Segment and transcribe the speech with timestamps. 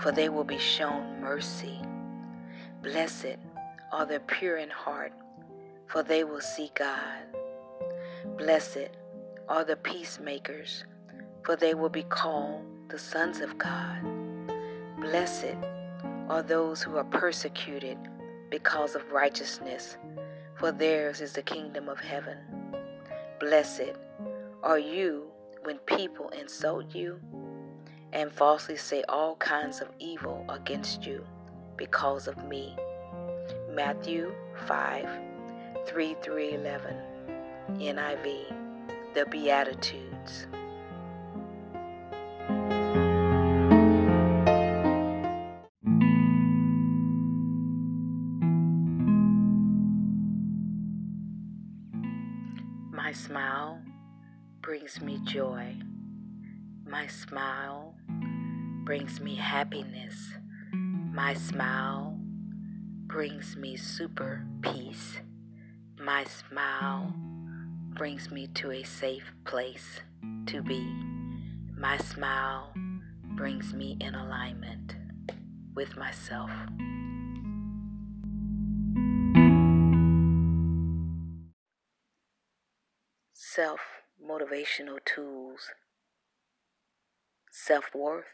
[0.00, 1.80] for they will be shown mercy.
[2.82, 3.36] Blessed
[3.92, 5.12] are the pure in heart,
[5.86, 7.22] for they will see God.
[8.36, 8.88] Blessed
[9.48, 10.84] are the peacemakers,
[11.44, 14.00] for they will be called the sons of God.
[15.00, 15.56] Blessed
[16.28, 17.98] are those who are persecuted
[18.50, 19.96] because of righteousness,
[20.56, 22.38] for theirs is the kingdom of heaven.
[23.40, 23.92] Blessed
[24.62, 25.26] are you
[25.64, 27.20] when people insult you
[28.12, 31.24] and falsely say all kinds of evil against you
[31.76, 32.76] because of me.
[33.70, 34.32] Matthew
[34.66, 35.08] 5
[35.86, 36.94] 3 through 11,
[37.70, 38.54] NIV,
[39.14, 40.46] the Beatitudes.
[52.92, 53.80] My smile
[54.60, 55.76] brings me joy.
[56.86, 57.94] My smile
[58.84, 60.34] brings me happiness.
[60.72, 62.18] My smile
[63.06, 65.20] brings me super peace.
[65.98, 67.14] My smile
[67.94, 70.00] brings me to a safe place
[70.46, 70.80] to be.
[71.76, 72.72] My smile
[73.36, 74.96] brings me in alignment
[75.76, 76.50] with myself.
[83.32, 83.80] Self
[84.20, 85.70] motivational tools.
[87.52, 88.24] Self worth.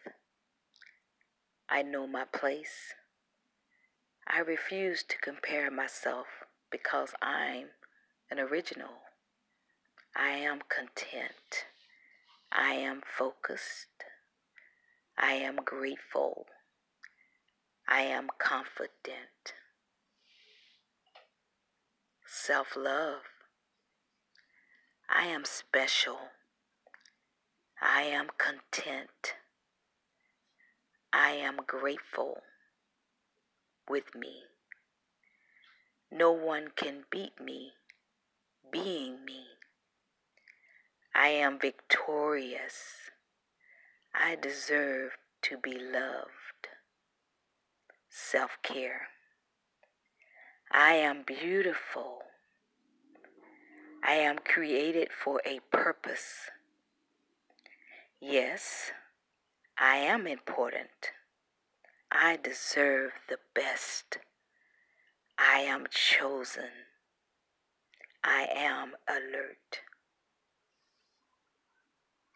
[1.71, 2.95] I know my place.
[4.27, 6.27] I refuse to compare myself
[6.71, 7.69] because I'm
[8.31, 9.03] an original.
[10.17, 11.67] I am content.
[12.51, 14.05] I am focused.
[15.19, 16.47] I am grateful.
[17.87, 19.53] I am confident.
[22.27, 23.23] Self love.
[25.09, 26.19] I am special.
[27.81, 29.35] I am content.
[31.29, 32.39] I am grateful
[33.87, 34.45] with me.
[36.11, 37.73] No one can beat me
[38.73, 39.45] being me.
[41.15, 43.11] I am victorious.
[44.15, 46.69] I deserve to be loved.
[48.09, 49.09] Self care.
[50.73, 52.23] I am beautiful.
[54.03, 56.49] I am created for a purpose.
[58.19, 58.93] Yes,
[59.79, 61.13] I am important.
[62.11, 64.19] I deserve the best.
[65.39, 66.71] I am chosen.
[68.25, 69.81] I am alert.